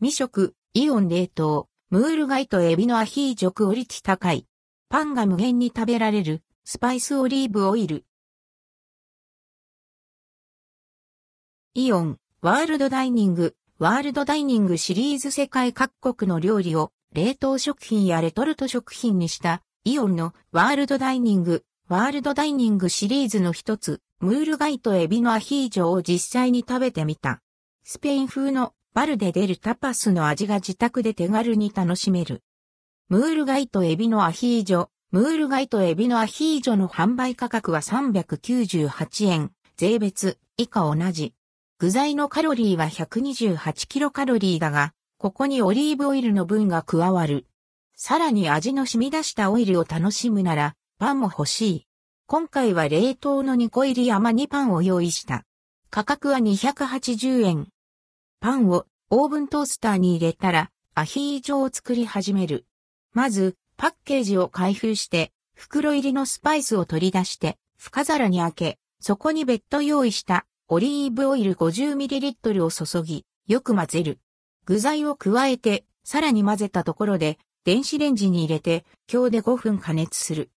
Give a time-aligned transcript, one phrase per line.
[0.00, 4.46] 未食、イオン冷凍、ムール貝とエビのアヒージョクオリティ高い。
[4.88, 8.04] パンが無限に食べられる、スパイスオリーブオイル。
[11.74, 27.42] イオン、ワールドダイニング、ワールドダイニングシリーズ世界各国の料理を冷凍食品やレトルト食品にしたイオンのワールドダイニング、ワールドダイニングシリーズの一つ、ムール貝とエビのアヒージョを実際に食べてみた。
[27.82, 32.42] スペイン風のバルで出るタパスの味が自宅で手軽に楽しめる。
[33.08, 41.34] ムール貝とエビのアヒージョ、ムール貝とエビのアヒージョの販売価格は398円、税別、以下同じ。
[41.78, 47.46] 具材のカロリーは128キロカロリーだが、ここにオリーブオイルの分が加わる。
[47.94, 51.86] さらに味の染み出したオイルを楽しむなら、パンも欲しい。
[52.26, 55.44] 今回は冷凍の2個入り甘煮パンを用意した。
[55.90, 57.68] 価格は280円。
[58.40, 62.66] パンをオーブントースターに入れたらアヒージョを作り始める。
[63.12, 74.20] まず、パッケージを開封して、袋入りのスパイスを取り出して、深皿に開け、そこに別途用意したオリーブオイル 50ml を注ぎ、よく混ぜる。
[74.66, 80.50] 具材を加えて、さらに混ぜたところで、電子レンジに入れて、強で5分加熱する。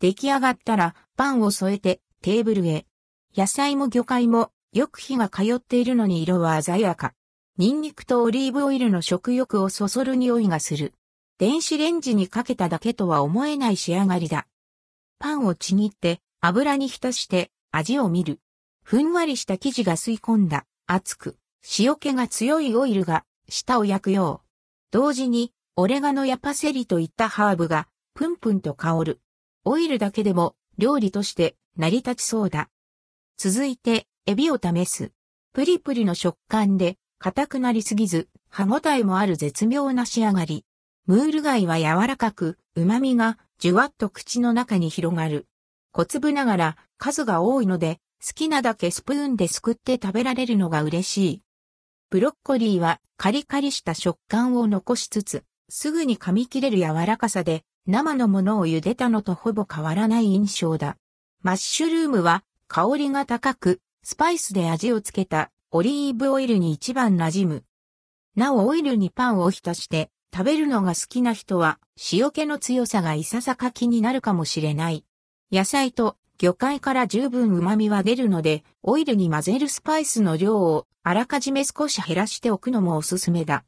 [0.00, 2.86] 出来上がったら、パンを添えて、テーブルへ。
[3.36, 7.14] 野菜も魚介も、よく火が通っているのに色は鮮やか。
[7.56, 10.92] ニンニクとオリーブオイルの食欲をそそる匂いがする。
[11.38, 14.46] 電子レンジにかけただけとは思えない仕上がりだ。
[15.18, 18.40] パンをちぎって油に浸して味を見る。
[18.82, 21.36] ふんわりした生地が吸い込んだ熱く
[21.78, 24.48] 塩気が強いオイルが舌を焼くよう。
[24.90, 29.20] 同時にオレガノやパセリといったハーブがプンプンと香る。
[29.64, 32.68] オイルだけでも料理として成り立ちそうだ。
[33.38, 35.10] 続いてエビを試す。
[35.54, 40.66] プリプリの食感で硬くなりすぎず、歯ごたえもある絶妙な仕上がり。
[41.06, 45.46] ムール貝は柔らかく、旨味がじゅわっと口の中に広がる。
[45.92, 51.42] 小粒ながら数が多いので、好きなだけスプーンですくって食べられるのが嬉しい。
[52.10, 60.98] ブロッコリーはカリカリした食感を残しつつ、すぐに噛み切れる柔らかさで、生のものを茹でたのとほぼ変わらない印象だ。
[61.40, 63.80] マッシュルームは香りが高く、
[64.10, 67.64] スパイスで味をつけたオリーブオイルに一番馴染む。
[68.36, 71.78] なおオイルにパンを浸して食べるのが好きな人は
[72.10, 75.04] 塩気の強さがいささか気になるかもしれない。
[75.52, 83.62] 野菜と魚介から十分旨味は出るので、オイルに混ぜるスパイスの量をあらかじめ少し減らしておくのもおすすめだ。